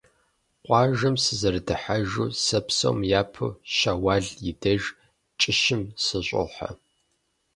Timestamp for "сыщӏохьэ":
6.03-6.69